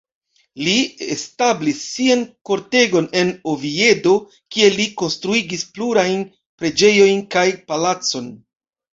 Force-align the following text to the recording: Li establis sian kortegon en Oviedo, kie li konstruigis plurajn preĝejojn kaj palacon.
Li 0.67 0.71
establis 1.15 1.81
sian 1.89 2.23
kortegon 2.49 3.09
en 3.19 3.29
Oviedo, 3.51 4.13
kie 4.55 4.69
li 4.77 4.87
konstruigis 5.01 5.65
plurajn 5.75 6.25
preĝejojn 6.63 7.21
kaj 7.37 7.45
palacon. 7.73 8.31